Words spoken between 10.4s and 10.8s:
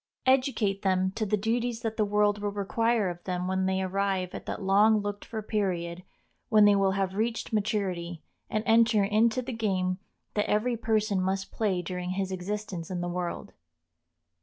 every